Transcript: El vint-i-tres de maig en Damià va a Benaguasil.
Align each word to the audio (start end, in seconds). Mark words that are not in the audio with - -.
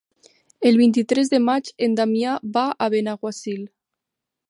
El 0.69 0.79
vint-i-tres 0.79 1.29
de 1.35 1.41
maig 1.49 1.71
en 1.89 1.99
Damià 2.01 2.35
va 2.59 2.67
a 2.87 2.91
Benaguasil. 2.97 3.65